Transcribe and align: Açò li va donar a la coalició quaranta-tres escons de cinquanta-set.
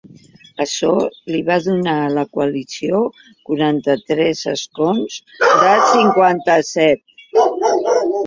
Açò 0.63 0.87
li 1.33 1.41
va 1.49 1.57
donar 1.65 1.93
a 2.05 2.07
la 2.13 2.23
coalició 2.37 3.01
quaranta-tres 3.49 4.41
escons 4.53 5.19
de 5.43 5.75
cinquanta-set. 5.93 7.05